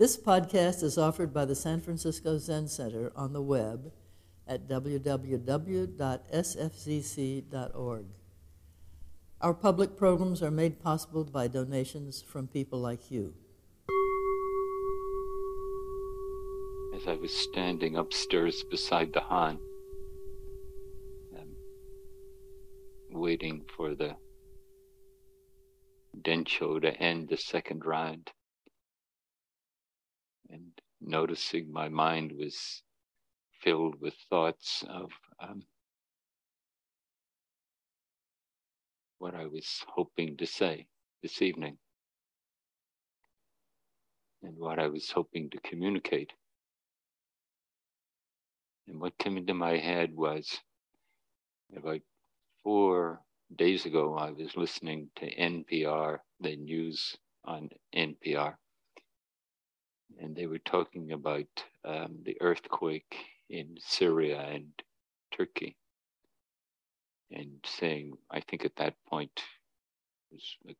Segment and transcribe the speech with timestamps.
[0.00, 3.92] This podcast is offered by the San Francisco Zen Center on the web
[4.48, 5.26] at www.sfzc.org.
[9.42, 13.34] Our public programs are made possible by donations from people like you.
[16.96, 19.58] As I was standing upstairs beside the Han,
[21.38, 21.48] um,
[23.10, 24.16] waiting for the
[26.22, 28.30] densho to end the second round,
[30.50, 30.70] and
[31.00, 32.82] noticing my mind was
[33.62, 35.10] filled with thoughts of
[35.42, 35.62] um,
[39.18, 40.86] what I was hoping to say
[41.22, 41.76] this evening
[44.42, 46.32] and what I was hoping to communicate.
[48.88, 50.58] And what came into my head was
[51.76, 52.00] about
[52.64, 53.20] four
[53.54, 58.54] days ago, I was listening to NPR, the news on NPR,
[60.18, 61.46] and they were talking about
[61.84, 63.16] um, the earthquake
[63.48, 64.70] in Syria and
[65.36, 65.76] Turkey.
[67.32, 69.30] And saying, I think at that point,
[70.30, 70.76] it was like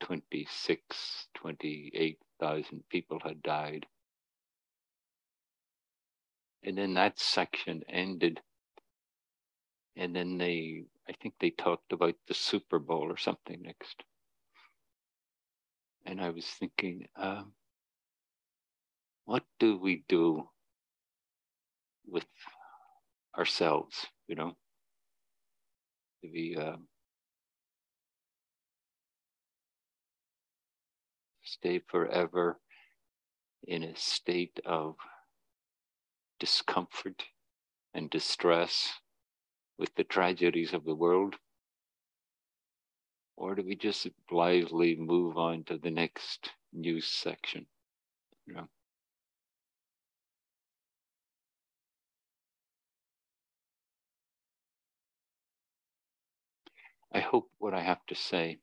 [0.00, 3.86] 26, 28,000 people had died.
[6.62, 8.40] And then that section ended.
[9.96, 14.04] And then they, I think they talked about the Super Bowl or something next.
[16.08, 17.52] And I was thinking, um,
[19.26, 20.48] what do we do
[22.06, 22.24] with
[23.36, 24.56] ourselves, you know,
[26.22, 26.76] to be uh,
[31.44, 32.58] stay forever
[33.66, 34.94] in a state of
[36.40, 37.22] discomfort
[37.92, 38.94] and distress
[39.78, 41.36] with the tragedies of the world?
[43.38, 47.66] Or do we just blithely move on to the next news section?
[48.48, 48.66] Know?
[57.14, 58.58] I hope what I have to say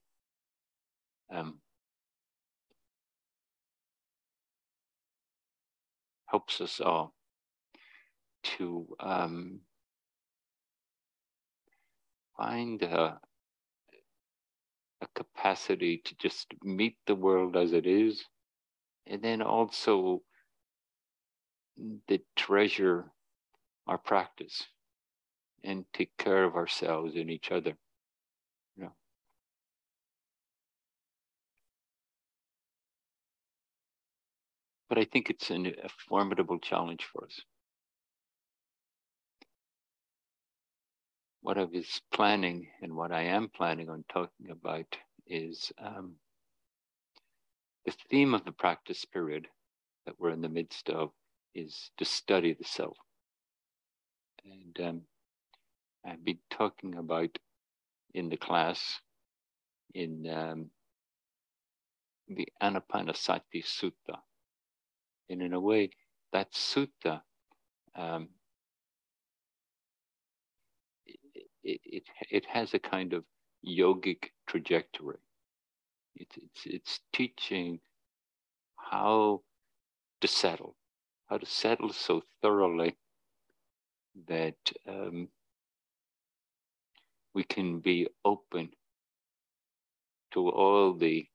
[1.33, 1.59] um,
[6.25, 7.13] helps us all
[8.43, 9.61] to um,
[12.37, 13.21] find a,
[15.01, 18.25] a capacity to just meet the world as it is,
[19.07, 20.21] and then also
[22.07, 23.11] the treasure
[23.87, 24.63] our practice
[25.63, 27.77] and take care of ourselves and each other.
[34.87, 37.41] But I think it's an, a formidable challenge for us.
[41.45, 44.97] What I was planning and what I am planning on talking about
[45.27, 46.15] is um,
[47.85, 49.47] the theme of the practice period
[50.07, 51.11] that we're in the midst of
[51.53, 52.97] is to study the self.
[54.43, 55.01] And um,
[56.03, 57.37] I've been talking about
[58.15, 58.99] in the class
[59.93, 60.71] in um,
[62.27, 64.17] the Anapanasati Sutta,
[65.29, 65.91] and in a way,
[66.33, 67.21] that sutta,
[67.95, 68.29] um,
[71.65, 73.25] it, it, it has a kind of
[73.67, 75.17] yogic trajectory.
[76.15, 77.79] It, it's, it's teaching
[78.77, 79.41] how
[80.21, 80.75] to settle,
[81.27, 82.95] how to settle so thoroughly
[84.27, 84.55] that
[84.87, 85.27] um,
[87.33, 88.69] we can be open
[90.33, 91.27] to all the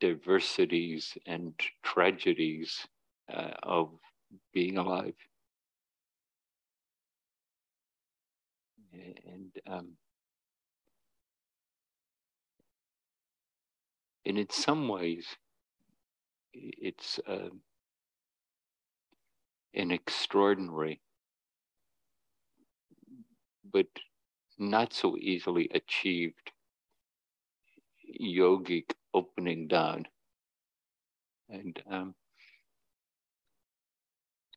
[0.00, 2.86] diversities and tragedies
[3.32, 3.90] uh, of
[4.52, 5.14] being alive.
[8.98, 9.88] And um,
[14.24, 15.26] and in some ways,
[16.52, 17.50] it's uh,
[19.74, 21.00] an extraordinary,
[23.72, 23.86] but
[24.58, 26.50] not so easily achieved
[28.20, 30.06] yogic opening down.
[31.48, 32.14] And um,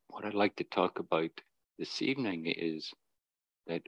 [0.07, 1.31] what I'd like to talk about
[1.77, 2.91] this evening is
[3.67, 3.83] that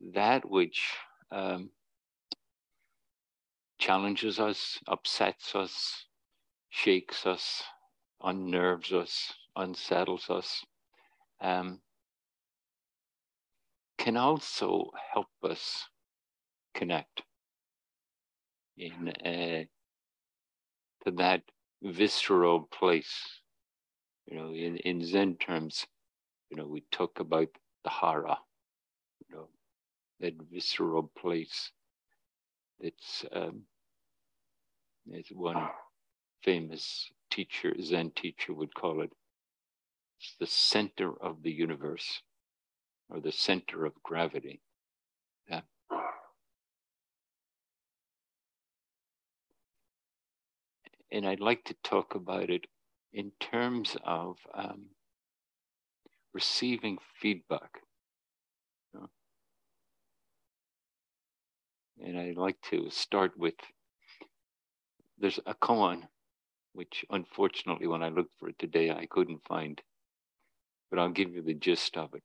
[0.00, 0.92] that which
[1.30, 1.70] um,
[3.78, 6.06] challenges us, upsets us,
[6.70, 7.62] shakes us,
[8.22, 10.64] unnerves us, unsettles us,
[11.40, 11.80] um,
[13.98, 15.88] can also help us
[16.74, 17.22] connect
[18.76, 19.64] in uh,
[21.04, 21.42] to that
[21.82, 23.40] visceral place.
[24.26, 25.86] You know, in, in Zen terms,
[26.50, 27.48] you know, we talk about
[27.84, 28.38] the hara,
[30.20, 31.72] that visceral place
[32.80, 33.62] that's um,
[35.16, 35.68] as one
[36.42, 39.10] famous teacher, Zen teacher would call it,
[40.18, 42.22] it's the center of the universe
[43.08, 44.60] or the center of gravity.
[45.48, 45.62] Yeah.
[51.12, 52.66] And I'd like to talk about it
[53.12, 54.86] in terms of um,
[56.32, 57.80] receiving feedback.
[62.02, 63.54] And I'd like to start with
[65.18, 66.08] there's a koan,
[66.72, 69.80] which unfortunately, when I looked for it today, I couldn't find.
[70.88, 72.22] But I'll give you the gist of it.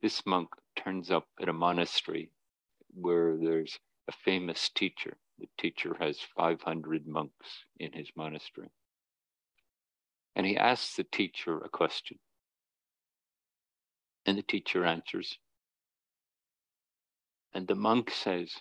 [0.00, 2.30] This monk turns up at a monastery
[2.94, 5.18] where there's a famous teacher.
[5.38, 8.70] The teacher has 500 monks in his monastery.
[10.34, 12.18] And he asks the teacher a question.
[14.24, 15.38] And the teacher answers.
[17.52, 18.52] And the monk says,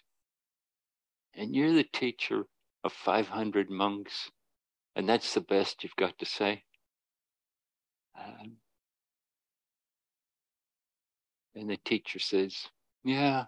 [1.38, 2.45] And you're the teacher
[2.84, 4.31] of 500 monks,
[4.95, 6.63] and that's the best you've got to say.
[8.19, 8.54] Um,
[11.54, 12.68] and the teacher says,
[13.04, 13.45] Yeah,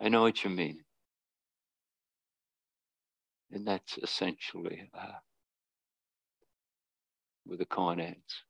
[0.00, 0.84] I know what you mean.
[3.52, 5.18] And that's essentially uh,
[7.44, 8.42] where the koan ends.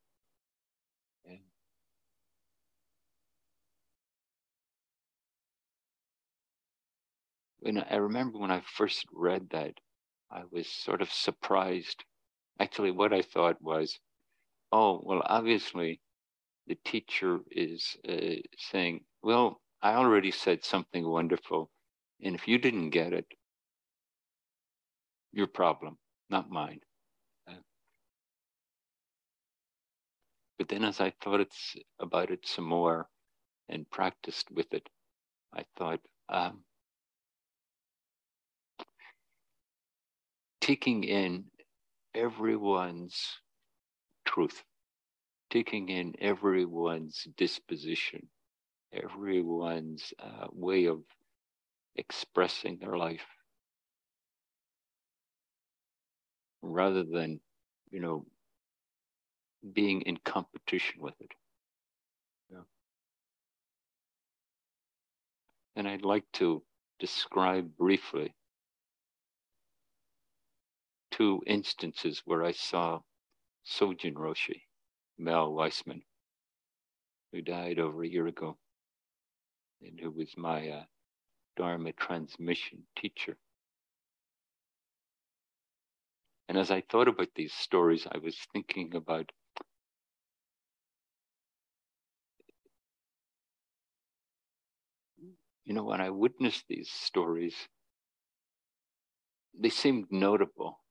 [7.64, 9.72] When I remember when I first read that,
[10.31, 12.05] I was sort of surprised.
[12.61, 13.99] Actually, what I thought was,
[14.70, 15.99] oh, well, obviously
[16.66, 21.70] the teacher is uh, saying, well, I already said something wonderful.
[22.22, 23.26] And if you didn't get it,
[25.32, 25.96] your problem,
[26.28, 26.81] not mine.
[27.49, 27.62] Uh,
[30.58, 33.08] but then as I thought it's about it some more
[33.70, 34.87] and practiced with it,
[35.55, 36.60] I thought, um,
[40.64, 41.44] taking in
[42.14, 43.38] everyone's
[44.25, 44.64] truth,
[45.50, 48.28] taking in everyone's disposition,
[48.90, 51.00] everyone's uh, way of
[51.96, 53.26] expressing their life,
[56.62, 57.40] rather than,
[57.90, 58.25] you know,
[59.70, 61.32] being in competition with it.
[62.50, 62.64] Yeah.
[65.76, 66.62] And I'd like to
[66.99, 68.32] describe briefly
[71.16, 72.99] two instances where I saw
[73.64, 74.62] Sojun Roshi,
[75.16, 76.02] Mel Weitsman,
[77.32, 78.58] who died over a year ago,
[79.81, 80.84] and who was my uh,
[81.56, 83.37] Dharma transmission teacher.
[86.49, 89.31] And as I thought about these stories, I was thinking about
[95.64, 97.55] you know, when I witnessed these stories,
[99.58, 100.83] they seemed notable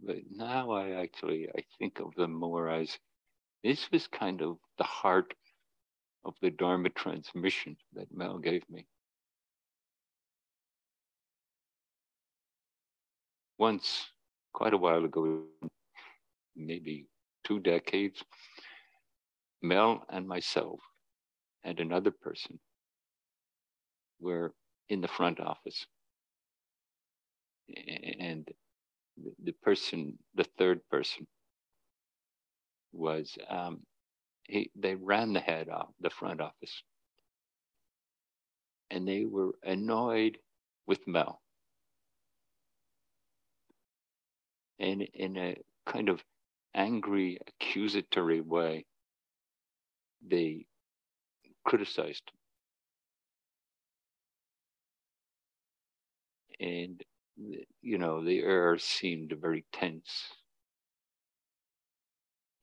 [0.00, 2.98] but now I actually I think of them more as
[3.64, 5.34] this was kind of the heart
[6.24, 8.86] of the Dharma transmission that Mel gave me.
[13.58, 14.06] Once,
[14.52, 15.42] quite a while ago,
[16.54, 17.06] maybe
[17.44, 18.22] two decades,
[19.62, 20.80] Mel and myself
[21.64, 22.58] and another person
[24.20, 24.52] were
[24.88, 25.86] in the front office.
[28.20, 28.48] And
[29.42, 31.26] the person, the third person,
[32.92, 33.80] was um,
[34.44, 36.82] he, they ran the head off the front office,
[38.90, 40.38] and they were annoyed
[40.86, 41.40] with Mel,
[44.78, 45.56] and in a
[45.86, 46.22] kind of
[46.74, 48.84] angry, accusatory way,
[50.26, 50.64] they
[51.64, 52.30] criticized
[56.60, 57.02] and
[57.82, 60.32] you know, the air seemed very tense.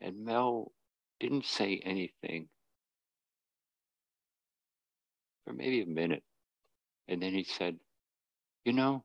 [0.02, 0.72] And Mel
[1.20, 2.50] didn't say anything
[5.46, 6.24] for maybe a minute.
[7.08, 7.78] And then he said,
[8.66, 9.04] You know,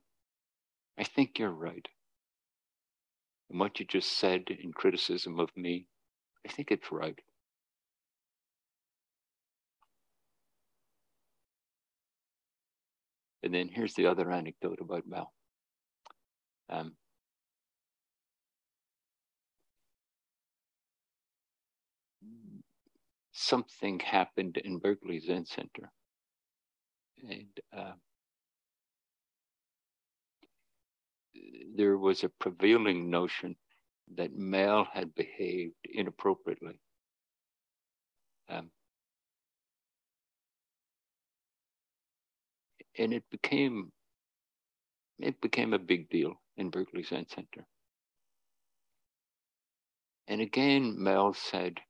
[0.98, 1.86] I think you're right.
[3.50, 5.86] And what you just said in criticism of me,
[6.46, 7.18] I think it's right.
[13.42, 15.32] And then here's the other anecdote about Mel.
[16.70, 16.92] Um,
[23.32, 25.90] something happened in Berkeley Zen Center.
[27.28, 27.92] And uh,
[31.74, 33.56] there was a prevailing notion
[34.16, 36.78] that Mel had behaved inappropriately.
[38.48, 38.70] Um,
[42.98, 43.92] and it became
[45.22, 47.66] it became a big deal in Berkeley Zen Center.
[50.28, 51.80] And again, Mel said,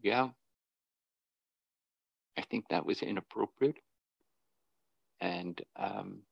[0.00, 0.30] Yeah,
[2.36, 3.76] I think that was inappropriate.
[5.20, 6.22] And um,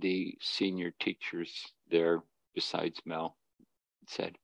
[0.00, 1.52] the senior teachers
[1.90, 2.22] there,
[2.54, 3.36] besides Mel,
[4.06, 4.38] said,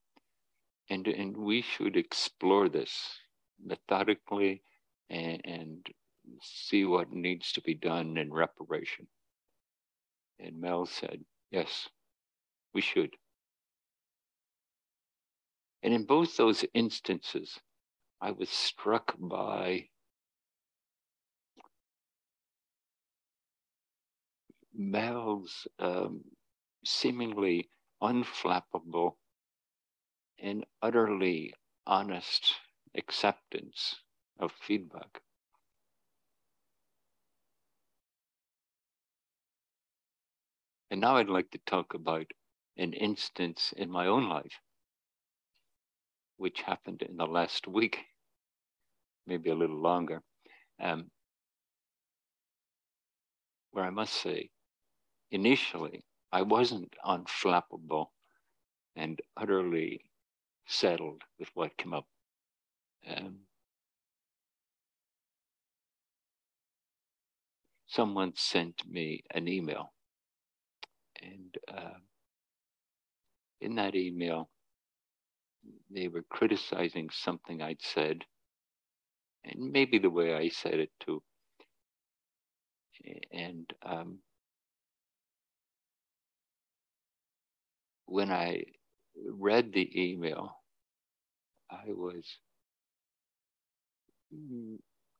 [0.89, 3.17] and, and we should explore this
[3.63, 4.61] methodically
[5.09, 5.87] and, and
[6.41, 9.07] see what needs to be done in reparation.
[10.39, 11.89] And Mel said, Yes,
[12.73, 13.11] we should.
[15.83, 17.59] And in both those instances,
[18.19, 19.89] I was struck by
[24.73, 26.21] Mel's um,
[26.83, 27.69] seemingly
[28.01, 29.13] unflappable
[30.39, 31.53] and utterly
[31.87, 32.55] honest
[32.95, 33.95] acceptance
[34.39, 35.21] of feedback.
[40.95, 42.25] And now I'd like to talk about
[42.77, 44.61] an instance in my own life,
[46.37, 47.99] which happened in the last week,
[49.27, 50.23] maybe a little longer,
[50.79, 51.11] um,
[53.71, 54.51] where I must say,
[55.31, 58.11] initially, I wasn't unflappable
[58.95, 59.99] and utterly
[60.65, 62.07] settled with what came up.
[63.05, 63.39] Um,
[67.85, 69.91] someone sent me an email,
[71.25, 71.97] and uh,
[73.61, 74.49] in that email,
[75.89, 78.23] they were criticizing something I'd said,
[79.43, 81.23] and maybe the way I said it too.
[83.31, 84.19] And um,
[88.05, 88.63] when I
[89.37, 90.57] read the email,
[91.69, 92.25] I was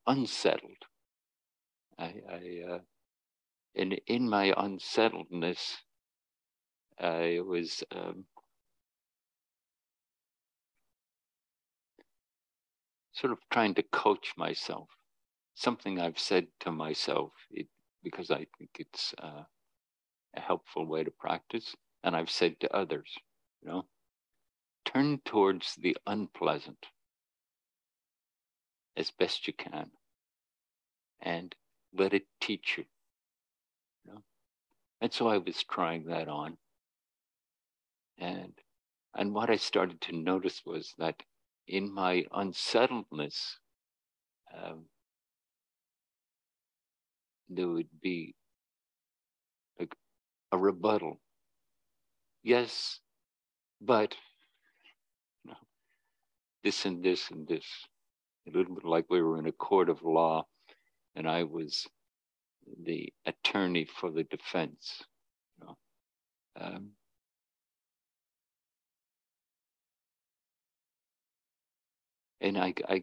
[0.08, 0.72] unsettled.
[1.98, 2.80] I, I uh,
[3.76, 5.78] and in my unsettledness,
[7.00, 8.26] I was um,
[13.14, 14.90] sort of trying to coach myself.
[15.56, 17.68] Something I've said to myself it,
[18.04, 19.44] because I think it's uh,
[20.36, 23.12] a helpful way to practice, and I've said to others,
[23.62, 23.86] you know,
[24.86, 26.88] turn towards the unpleasant
[28.98, 29.92] as best you can
[31.22, 31.56] and
[31.94, 32.86] let it teach you.
[34.06, 34.22] you know?
[35.02, 36.58] And so I was trying that on.
[38.18, 38.54] And
[39.16, 41.24] and what I started to notice was that
[41.68, 43.60] in my unsettledness,
[44.54, 44.86] um,
[47.50, 48.36] there would be
[49.80, 49.88] a,
[50.52, 51.20] a rebuttal.
[52.44, 53.00] Yes,
[53.82, 54.16] but
[55.44, 55.58] you know,
[56.64, 57.66] this and this and this.
[58.48, 60.46] A little bit like we were in a court of law,
[61.16, 61.88] and I was
[62.84, 65.04] the attorney for the defense.
[65.60, 65.78] You know.
[66.60, 66.92] Um,
[72.42, 73.02] and I, I,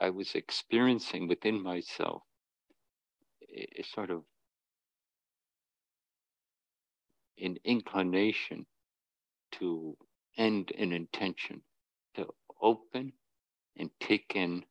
[0.00, 2.22] I was experiencing within myself
[3.54, 4.22] a, sort of
[7.40, 8.66] an inclination
[9.52, 9.96] to
[10.36, 11.62] end an intention,
[12.16, 12.26] to
[12.60, 13.12] open
[13.76, 14.64] and take in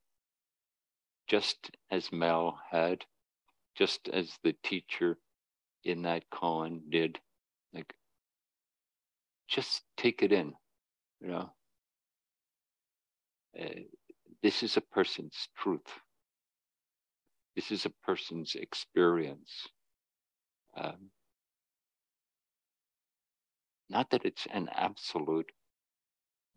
[1.27, 3.03] just as Mel had,
[3.75, 5.17] just as the teacher
[5.83, 7.19] in that koan did,
[7.73, 7.93] like
[9.47, 10.53] just take it in,
[11.21, 11.49] you know.
[13.59, 13.81] Uh,
[14.43, 15.87] this is a person's truth.
[17.55, 19.67] This is a person's experience.
[20.77, 21.11] Um,
[23.89, 25.51] not that it's an absolute,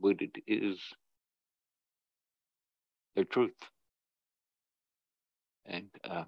[0.01, 0.81] but it is
[3.15, 3.57] the truth.
[5.67, 6.27] And um,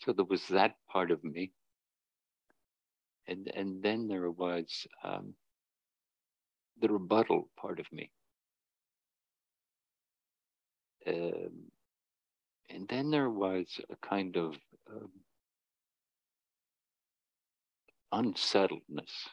[0.00, 1.52] so there was that part of me.
[3.28, 4.66] And, and then there was
[5.04, 5.34] um,
[6.82, 8.10] the rebuttal part of me.
[11.06, 11.70] Um,
[12.68, 14.56] and then there was a kind of
[14.90, 15.10] um,
[18.12, 19.28] unsettledness.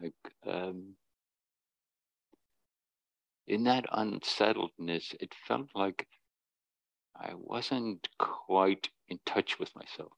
[0.00, 0.12] Like
[0.46, 0.96] um,
[3.46, 6.06] in that unsettledness, it felt like
[7.14, 10.12] I wasn't quite in touch with myself.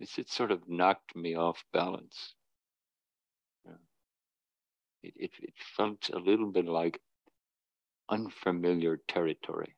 [0.00, 2.34] It's, it sort of knocked me off balance.
[5.02, 7.00] It, it, it felt a little bit like
[8.08, 9.74] unfamiliar territory.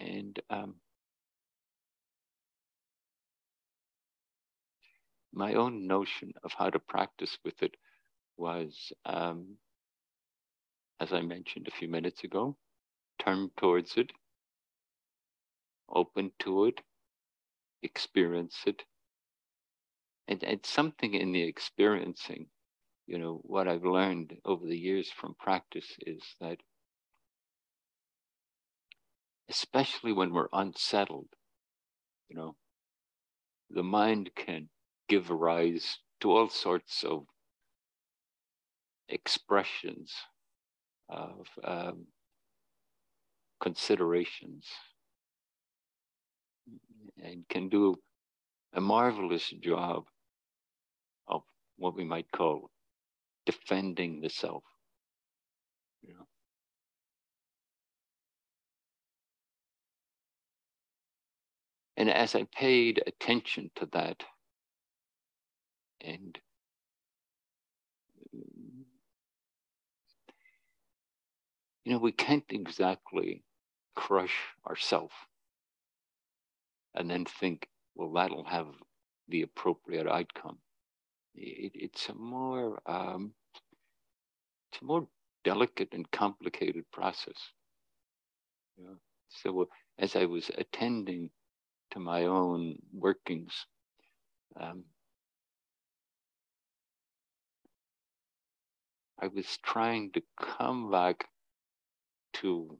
[0.00, 0.76] And um,
[5.32, 7.74] my own notion of how to practice with it
[8.36, 9.56] was, um,
[11.00, 12.56] as I mentioned a few minutes ago,
[13.18, 14.12] turn towards it,
[15.88, 16.80] open to it,
[17.82, 18.84] experience it.
[20.26, 22.46] And, and something in the experiencing,
[23.06, 26.58] you know, what I've learned over the years from practice is that,
[29.48, 31.28] especially when we're unsettled,
[32.28, 32.56] you know,
[33.70, 34.68] the mind can
[35.08, 37.24] give rise to all sorts of
[39.08, 40.12] expressions
[41.08, 42.06] of um,
[43.60, 44.66] considerations
[47.22, 47.96] and can do
[48.74, 50.04] a marvelous job
[51.26, 51.42] of
[51.76, 52.70] what we might call
[53.46, 54.62] defending the self.
[56.06, 56.26] Know?
[61.96, 64.22] And as I paid attention to that,
[66.00, 66.38] and
[71.84, 73.42] you know, we can't exactly
[73.98, 75.14] crush ourselves
[76.94, 78.68] and then think, well, that'll have
[79.28, 80.58] the appropriate outcome.
[81.34, 83.32] It, it's a more um,
[84.70, 85.08] it's a more
[85.42, 87.40] delicate and complicated process.
[88.76, 88.94] Yeah.
[89.30, 91.30] So as I was attending
[91.90, 93.66] to my own workings,
[94.60, 94.84] um,
[99.20, 101.26] I was trying to come back
[102.34, 102.78] to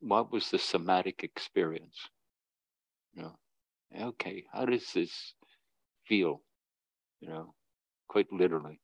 [0.00, 1.96] what was the somatic experience?
[3.14, 3.36] You know,
[4.08, 5.34] okay, how does this
[6.06, 6.42] feel?
[7.20, 7.54] You know,
[8.08, 8.80] quite literally.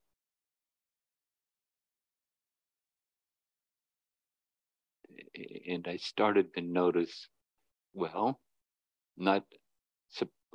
[5.69, 7.29] And I started to notice,
[7.95, 8.41] well,
[9.17, 9.45] not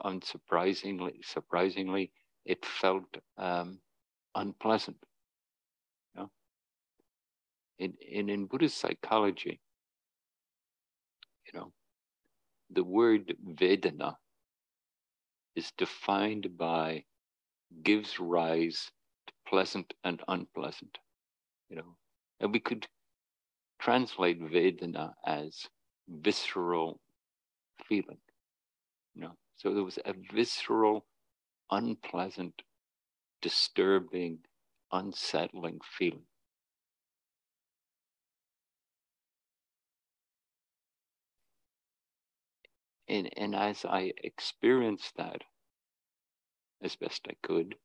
[0.04, 2.12] unsurprisingly, surprisingly,
[2.46, 3.06] it felt
[3.38, 3.80] um,
[4.36, 4.98] unpleasant.
[6.16, 6.32] You know?
[7.80, 9.60] and, and in Buddhist psychology,
[11.54, 11.72] you know,
[12.70, 14.16] the word Vedana
[15.56, 17.04] is defined by
[17.84, 18.92] gives rise
[19.28, 20.98] to pleasant and unpleasant,
[21.70, 21.96] you know,
[22.40, 22.88] and we could
[23.80, 25.68] translate Vedana as
[26.08, 27.00] visceral
[27.88, 28.20] feeling,
[29.16, 29.36] you know.
[29.58, 31.06] So there was a visceral,
[31.70, 32.62] unpleasant,
[33.42, 34.40] disturbing,
[34.92, 36.26] unsettling feeling.
[43.12, 45.44] And and as I experienced that
[46.82, 47.76] as best I could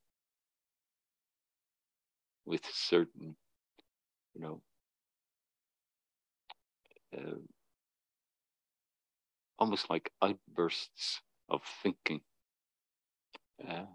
[2.45, 3.35] with certain,
[4.33, 4.61] you know,
[7.17, 7.39] uh,
[9.59, 12.21] almost like outbursts of thinking.
[13.67, 13.85] Uh,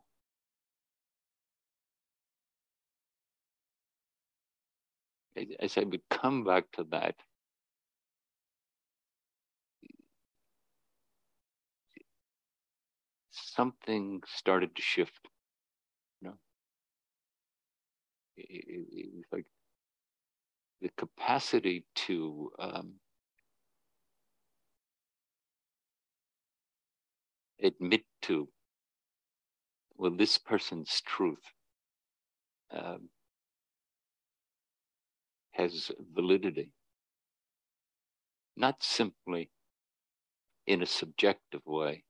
[5.61, 7.17] as I would come back to that,
[13.55, 15.29] something started to shift.
[16.21, 16.35] You know,
[18.37, 19.47] it, it, it was like
[20.81, 22.95] the capacity to um,
[27.63, 28.49] admit to,
[29.97, 31.45] well, this person's truth
[32.73, 33.09] um,
[35.53, 36.73] has validity,
[38.57, 39.51] not simply
[40.67, 42.05] in a subjective way,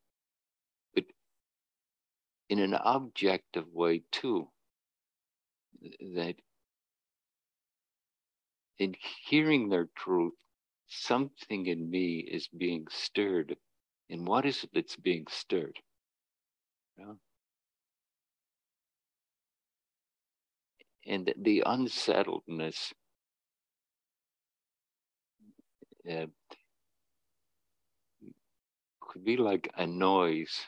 [2.53, 4.47] in an objective way too.
[6.15, 6.35] That
[8.79, 8.95] in
[9.27, 10.35] hearing their truth,
[10.87, 13.57] something in me is being stirred.
[14.11, 15.79] And what is it that's being stirred?
[16.99, 17.15] Yeah.
[21.07, 22.93] And the unsettledness
[26.11, 26.27] uh,
[29.01, 30.61] could be like a noise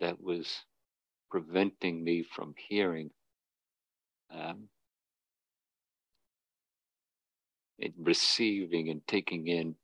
[0.00, 0.64] that was
[1.34, 3.10] preventing me from hearing
[4.32, 4.68] um,
[7.80, 9.74] and receiving and taking in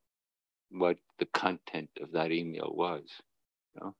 [0.70, 3.02] what the content of that email was.
[3.74, 3.94] You know?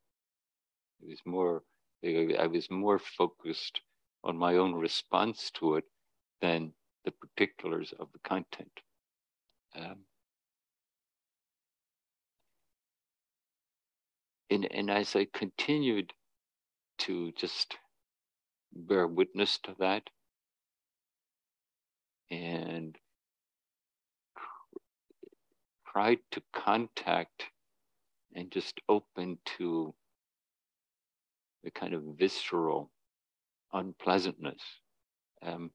[1.03, 1.65] It was more,
[2.05, 3.81] I was more focused
[4.23, 5.85] on my own response to it
[6.41, 6.73] than
[7.05, 8.79] the particulars of the content.
[9.75, 9.97] Um,
[14.51, 16.13] and, and as I continued
[17.01, 17.77] to just
[18.73, 20.11] bear witness to that
[22.31, 22.97] and
[25.93, 27.45] try to contact
[28.35, 29.95] and just open to
[31.65, 32.91] the kind of visceral
[33.73, 34.63] unpleasantness.
[35.43, 35.71] Um,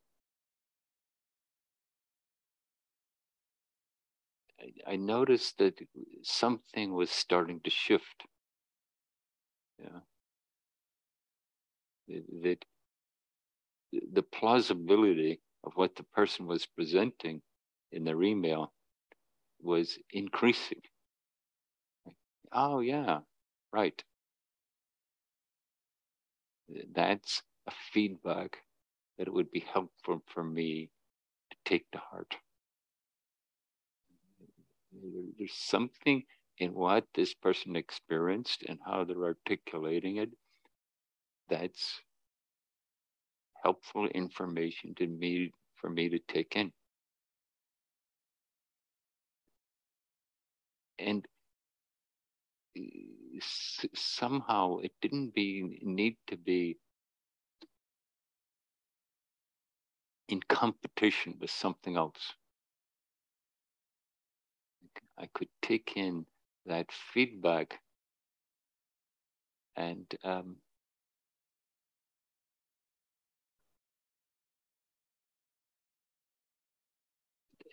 [4.59, 5.79] I, I noticed that
[6.23, 8.23] something was starting to shift.
[9.79, 9.99] Yeah.
[12.07, 12.65] That
[13.91, 17.41] the plausibility of what the person was presenting
[17.91, 18.71] in their email
[19.61, 20.81] was increasing.
[22.51, 23.19] Oh, yeah,
[23.73, 24.03] right.
[26.93, 28.57] That's a feedback
[29.17, 30.89] that it would be helpful for me
[31.51, 32.35] to take to heart.
[35.37, 36.23] There's something
[36.57, 40.29] in what this person experienced and how they're articulating it
[41.49, 42.01] that's
[43.63, 46.71] helpful information to me for me to take in.
[50.99, 51.25] And
[53.93, 56.77] somehow it didn't be need to be
[60.27, 62.33] in competition with something else.
[65.17, 66.25] I could take in
[66.65, 67.79] that feedback
[69.75, 70.57] and um,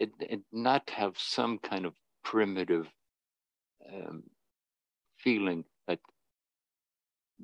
[0.02, 2.88] it, it not have some kind of primitive
[3.88, 4.24] um,
[5.16, 6.00] feeling that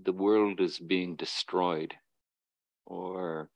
[0.03, 1.95] the world is being destroyed
[2.85, 3.49] or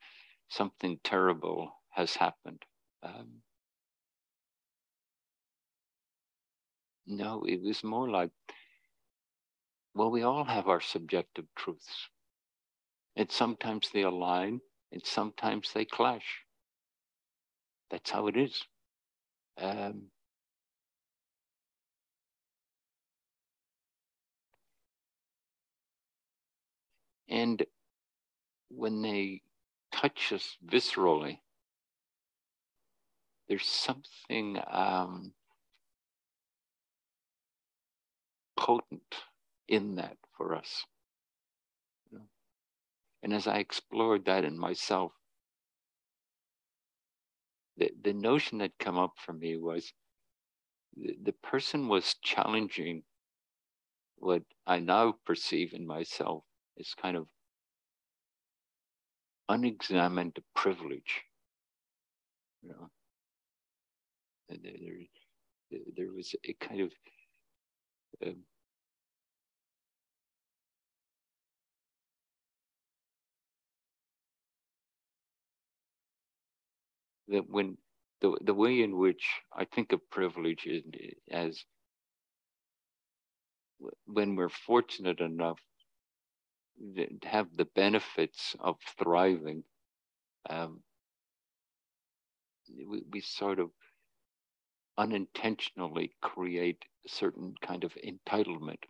[0.47, 2.61] something terrible has happened.
[3.03, 3.41] Um,
[7.05, 8.31] no, it was more like,
[9.93, 12.07] well, we all have our subjective truths.
[13.17, 14.61] And sometimes they align
[14.93, 16.45] and sometimes they clash.
[17.91, 18.63] That's how it is.
[19.57, 20.03] Um,
[27.29, 27.63] and
[28.69, 29.41] when they
[29.91, 31.39] touch us viscerally,
[33.47, 35.33] there's something um,
[38.57, 39.15] potent
[39.67, 40.85] in that for us.
[43.21, 45.13] And as I explored that in myself,
[47.77, 49.91] the, the notion that come up for me was
[50.95, 53.03] the, the person was challenging
[54.17, 56.43] what I now perceive in myself
[56.79, 57.27] as kind of
[59.49, 61.21] unexamined privilege.
[62.61, 62.89] You know,
[64.49, 64.73] and there,
[65.71, 66.91] there, there was a kind of
[68.25, 68.37] um,
[77.29, 77.77] that when
[78.21, 80.83] the the way in which I think of privilege is
[81.31, 81.63] as
[84.05, 85.59] when we're fortunate enough
[86.95, 89.63] to have the benefits of thriving,
[90.49, 90.81] um,
[92.69, 93.69] we, we sort of
[94.97, 98.83] unintentionally create a certain kind of entitlement.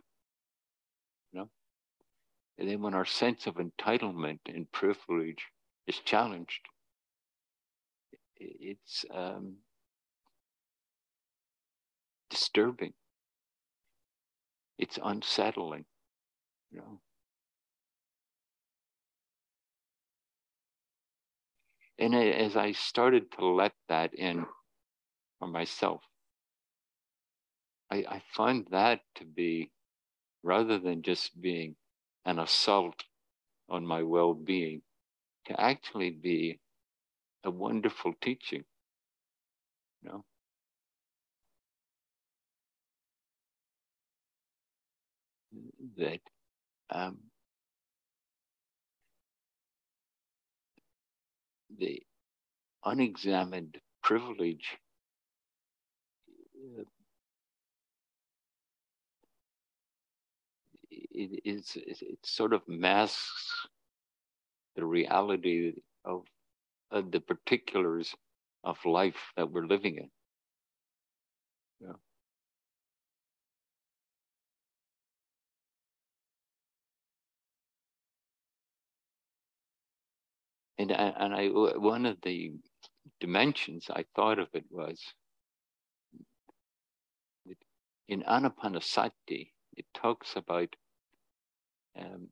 [1.32, 1.48] You know?
[2.58, 5.44] And then when our sense of entitlement and privilege
[5.86, 6.60] is challenged,
[8.38, 9.56] it's um,
[12.30, 12.92] disturbing.
[14.78, 15.84] It's unsettling,
[16.70, 17.00] you know.
[21.98, 24.46] And as I started to let that in
[25.38, 26.02] for myself,
[27.90, 29.70] I, I find that to be,
[30.42, 31.76] rather than just being
[32.24, 33.04] an assault
[33.68, 34.82] on my well being,
[35.46, 36.58] to actually be
[37.44, 38.64] a wonderful teaching.
[40.02, 40.24] You know?
[45.98, 46.20] That
[46.90, 47.18] um,
[51.78, 52.02] the
[52.84, 54.76] unexamined privilege
[56.78, 56.82] uh,
[60.90, 63.66] it is it sort of masks
[64.76, 65.72] the reality
[66.04, 66.24] of
[66.90, 68.14] uh, the particulars
[68.62, 70.10] of life that we're living in.
[71.80, 71.92] Yeah.
[80.78, 82.52] And, and I, one of the
[83.20, 85.00] dimensions I thought of it was
[88.08, 90.74] in Anapanasati, it talks about
[91.98, 92.28] um,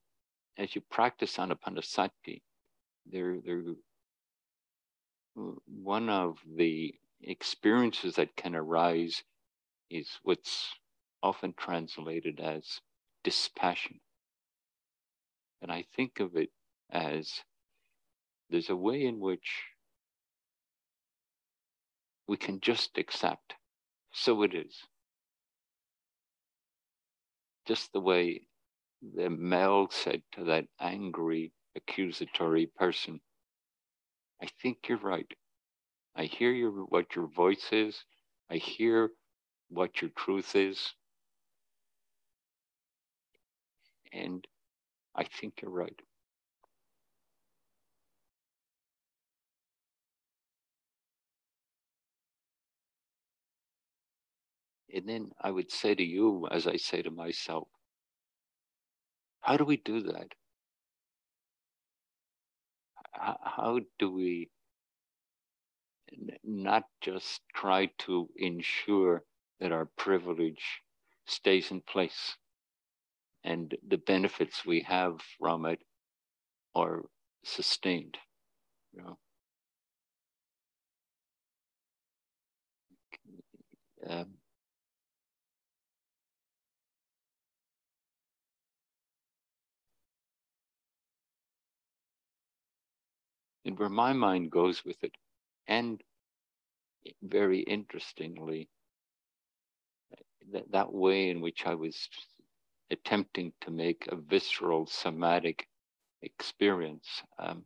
[0.59, 2.43] as you practice Anapanasati,
[3.11, 3.63] there, there
[5.35, 9.23] one of the experiences that can arise
[9.91, 10.75] is what's
[11.23, 12.81] often translated as
[13.23, 14.01] dispassion.
[15.61, 16.51] And I think of it
[16.91, 17.43] as
[18.51, 19.63] there's a way in which
[22.27, 23.55] we can just accept.
[24.13, 24.83] So it is.
[27.67, 28.43] Just the way
[29.15, 33.21] the Mel said to that angry, accusatory person,
[34.43, 35.33] I think you're right.
[36.17, 38.05] I hear your, what your voice is.
[38.51, 39.11] I hear
[39.71, 40.95] what your truth is.
[44.13, 44.47] And
[45.17, 46.01] I think you're right.
[54.95, 57.67] And then I would say to you, as I say to myself,
[59.43, 60.33] how do we do that?
[63.23, 64.51] How do we
[66.43, 69.25] not just try to ensure
[69.61, 70.83] that our privilege
[71.27, 72.37] stays in place
[73.45, 75.81] and the benefits we have from it
[76.75, 77.03] are
[77.45, 78.19] sustained?
[78.93, 79.19] You know?
[84.09, 84.42] Um,
[93.65, 95.15] and where my mind goes with it.
[95.69, 96.03] And
[97.23, 98.69] very interestingly,
[100.53, 102.09] that, that way in which I was
[102.91, 105.67] attempting to make a visceral somatic
[106.23, 107.07] experience
[107.39, 107.65] um,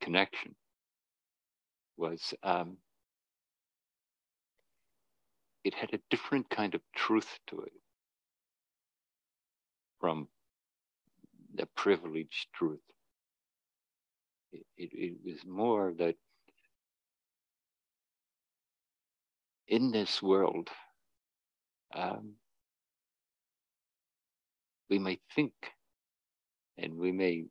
[0.00, 0.54] connection
[1.96, 2.76] was um,
[5.64, 7.72] it had a different kind of truth to it
[10.00, 10.26] from
[11.54, 12.80] the privileged truth
[14.52, 16.16] it, it, was more that
[19.68, 20.68] in this world,
[21.94, 22.34] um,
[24.90, 25.52] we may think
[26.78, 27.44] and we may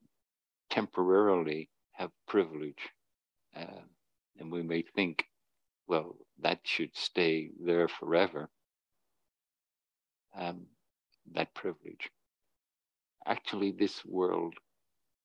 [0.69, 2.89] temporarily have privilege,
[3.55, 3.81] uh,
[4.39, 5.25] and we may think,
[5.87, 8.49] well, that should stay there forever.
[10.35, 10.67] Um,
[11.33, 12.09] that privilege.
[13.25, 14.53] Actually, this world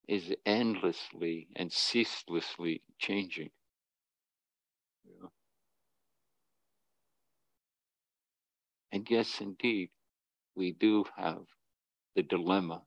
[0.08, 3.50] is endlessly and ceaselessly changing.
[8.92, 9.90] And yes, indeed,
[10.54, 11.42] we do have
[12.14, 12.82] the dilemma.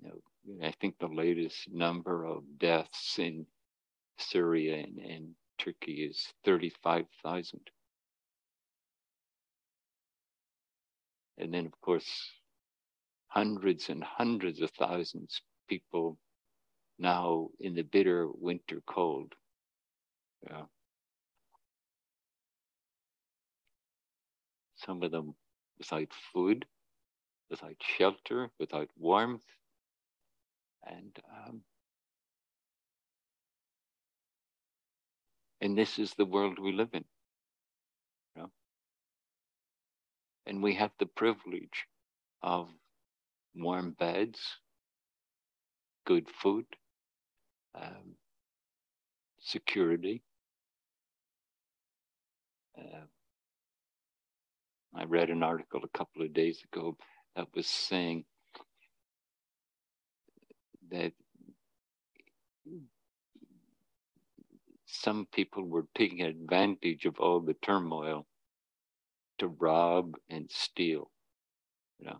[0.00, 3.46] You know, I think the latest number of deaths in
[4.18, 7.60] Syria and, and Turkey is 35,000.
[11.38, 12.30] And then, of course,
[13.28, 16.18] hundreds and hundreds of thousands people
[16.98, 19.34] now in the bitter winter cold.
[20.48, 20.64] Yeah.
[24.76, 25.34] Some of them
[25.78, 26.66] without food,
[27.50, 29.46] without shelter, without warmth,
[30.86, 31.62] and um,
[35.60, 37.04] and this is the world we live in.
[40.46, 41.86] And we have the privilege
[42.42, 42.68] of
[43.54, 44.40] warm beds,
[46.04, 46.66] good food,
[47.74, 48.16] um,
[49.40, 50.22] security.
[52.78, 53.06] Uh,
[54.94, 56.96] I read an article a couple of days ago
[57.36, 58.24] that was saying
[60.90, 61.12] that
[64.86, 68.26] some people were taking advantage of all the turmoil
[69.38, 71.10] to rob and steal.
[71.98, 72.18] You know,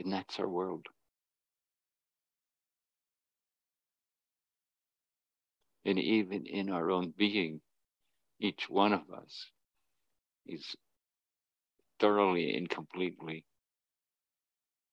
[0.00, 0.86] And that's our world.
[5.84, 7.60] And even in our own being,
[8.40, 9.46] each one of us
[10.46, 10.74] is
[11.98, 13.44] thoroughly and completely,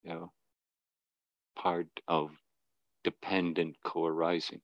[0.02, 0.32] you know,
[1.56, 2.30] part of
[3.04, 4.60] dependent co-arising.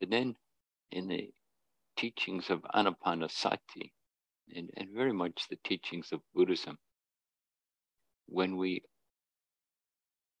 [0.00, 0.36] And then
[0.90, 1.30] in the
[1.96, 3.92] teachings of Anapanasati,
[4.54, 6.78] and, and very much the teachings of Buddhism,
[8.26, 8.82] when we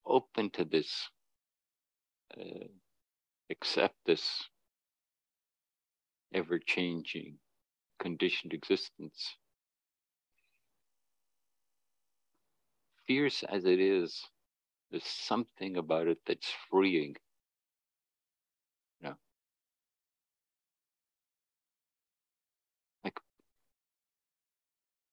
[0.06, 1.08] open to this,
[2.38, 2.68] uh,
[3.50, 4.48] accept this
[6.32, 7.38] ever changing
[7.98, 9.36] conditioned existence,
[13.06, 14.22] fierce as it is,
[14.90, 17.16] there's something about it that's freeing.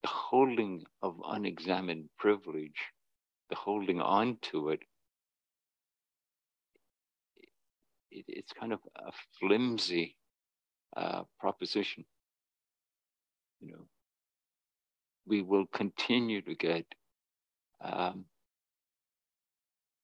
[0.06, 2.80] The holding of unexamined privilege,
[3.50, 4.84] the holding on to it,
[8.12, 10.16] it it's kind of a flimsy
[10.96, 12.06] uh, proposition.
[13.60, 13.88] You know,
[15.26, 16.86] we will continue to get
[17.84, 18.26] um,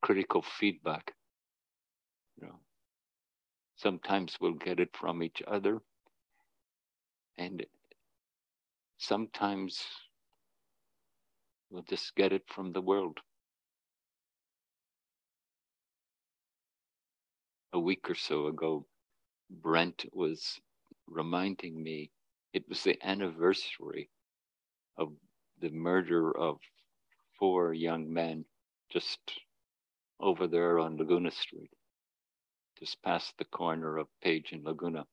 [0.01, 1.13] critical feedback.
[2.39, 2.59] You know,
[3.75, 5.79] sometimes we'll get it from each other,
[7.37, 7.63] and
[9.01, 9.83] sometimes
[11.71, 13.17] we'll just get it from the world.
[17.73, 18.85] A week or so ago,
[19.49, 20.59] Brent was
[21.07, 22.11] reminding me
[22.53, 24.09] it was the anniversary
[24.97, 25.13] of
[25.59, 26.59] the murder of
[27.39, 28.45] four young men
[28.91, 29.19] just
[30.19, 31.71] over there on Laguna Street,
[32.77, 35.05] just past the corner of Page and Laguna.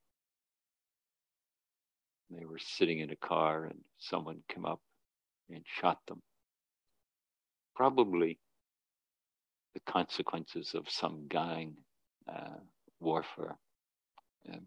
[2.30, 4.80] They were sitting in a car and someone came up
[5.50, 6.22] and shot them.
[7.74, 8.38] Probably
[9.74, 11.76] the consequences of some gang
[12.28, 12.58] uh,
[13.00, 13.56] warfare.
[14.52, 14.66] Um,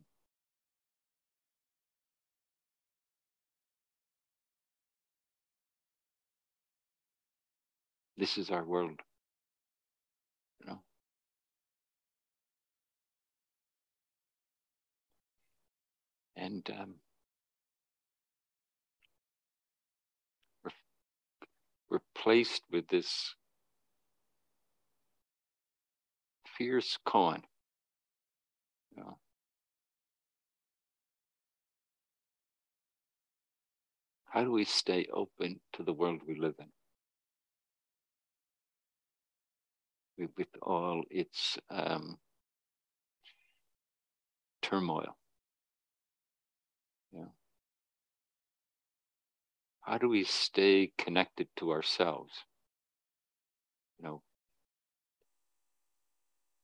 [8.18, 9.00] this is our world.
[10.60, 10.82] You know.
[16.36, 16.96] And um,
[21.92, 23.36] we're placed with this
[26.58, 27.42] fierce koan.
[28.96, 29.18] You know.
[34.26, 36.68] How do we stay open to the world we live in?
[40.18, 42.18] with, with all its um,
[44.62, 45.18] turmoil.
[49.92, 52.32] How do we stay connected to ourselves?
[54.00, 54.22] You know,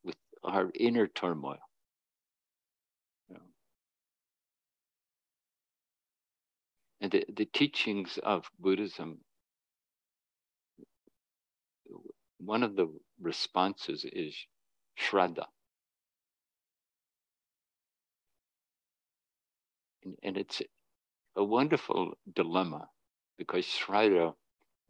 [0.05, 1.59] with our inner turmoil.
[3.27, 3.41] You know.
[7.01, 9.17] And the, the teachings of Buddhism,
[12.37, 12.87] one of the
[13.19, 14.37] responses is
[14.97, 15.47] shraddha.
[20.05, 20.61] And, and it's
[21.35, 22.87] a wonderful dilemma
[23.37, 24.33] because shraddha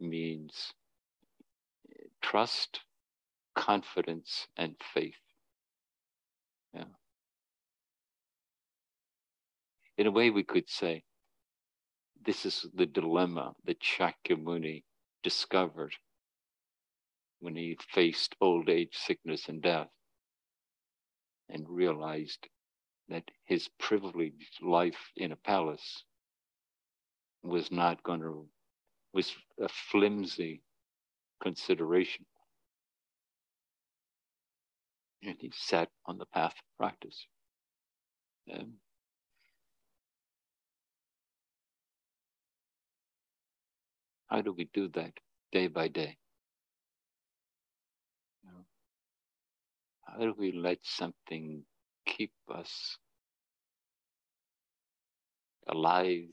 [0.00, 0.72] means
[2.22, 2.80] trust,
[3.54, 5.20] confidence, and faith.
[6.74, 6.84] Yeah.
[9.96, 11.02] In a way, we could say
[12.24, 14.84] this is the dilemma that Shakyamuni
[15.22, 15.94] discovered
[17.40, 19.88] when he faced old age, sickness, and death,
[21.48, 22.48] and realized
[23.08, 26.04] that his privileged life in a palace
[27.48, 28.46] was not going to,
[29.12, 30.62] was a flimsy
[31.42, 32.26] consideration.
[35.22, 37.26] And he sat on the path of practice.
[44.28, 45.12] How do we do that
[45.52, 46.16] day by day?
[50.06, 51.62] How do we let something
[52.06, 52.98] keep us
[55.68, 56.28] alive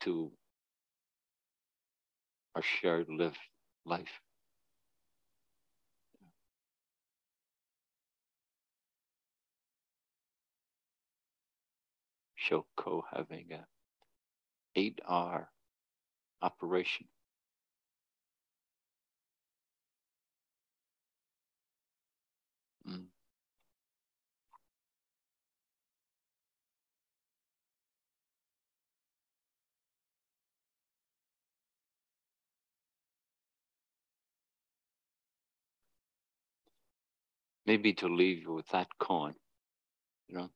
[0.00, 0.30] to
[2.54, 3.36] our shared live
[3.84, 4.20] life?
[12.38, 13.66] Shoko having a
[14.76, 15.48] 8R
[16.42, 17.06] operation.
[37.70, 39.34] Maybe to leave you with that koan,
[40.26, 40.50] you know.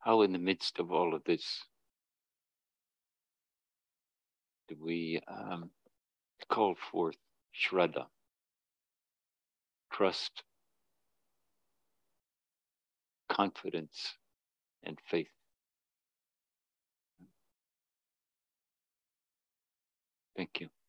[0.00, 1.62] How, in the midst of all of this,
[4.68, 5.70] do we um,
[6.50, 7.16] call forth
[7.56, 8.04] Shraddha?
[9.94, 10.42] trust,
[13.30, 14.12] confidence,
[14.82, 15.28] and faith.
[20.36, 20.81] Thank you.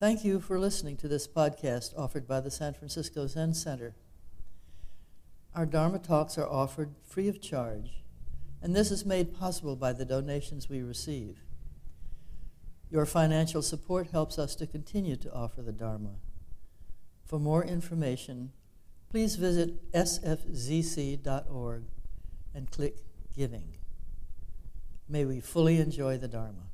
[0.00, 3.94] Thank you for listening to this podcast offered by the San Francisco Zen Center.
[5.54, 8.02] Our Dharma talks are offered free of charge,
[8.62, 11.40] and this is made possible by the donations we receive.
[12.90, 16.14] Your financial support helps us to continue to offer the Dharma.
[17.26, 18.52] For more information,
[19.10, 21.82] please visit sfzc.org
[22.54, 22.96] and click
[23.36, 23.76] Giving.
[25.06, 26.69] May we fully enjoy the Dharma.